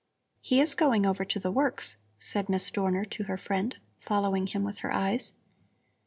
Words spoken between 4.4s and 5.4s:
him with her eyes.